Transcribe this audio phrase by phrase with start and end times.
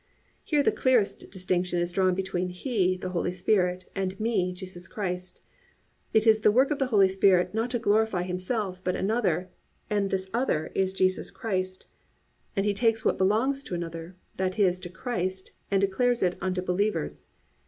[0.25, 4.87] "+ Here the clearest distinction is drawn between He, the Holy Spirit, and Me, Jesus
[4.87, 5.41] Christ.
[6.11, 9.51] It is the work of the Holy Spirit not to glorify Himself, but another,
[9.91, 11.85] and this Other is Jesus Christ,
[12.55, 16.63] and He takes what belongs to another; that is, to Christ, and declares it unto
[16.63, 17.27] believers.